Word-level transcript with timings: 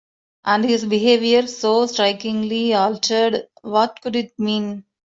And 0.43 0.63
his 0.65 0.83
behaviour, 0.83 1.45
so 1.45 1.85
strikingly 1.85 2.73
altered— 2.73 3.45
what 3.61 3.99
could 4.01 4.15
it 4.15 4.31
mean? 4.39 4.83